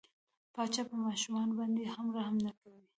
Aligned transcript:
پاچا 0.53 0.83
په 0.89 0.95
ماشومان 1.05 1.49
باندې 1.59 1.83
هم 1.93 2.07
رحم 2.17 2.37
نه 2.45 2.51
کوي. 2.59 2.83